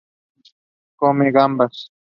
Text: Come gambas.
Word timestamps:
Come 0.99 1.31
gambas. 1.31 1.91